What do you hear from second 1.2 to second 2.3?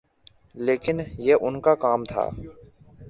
یہ ان کا کام تھا۔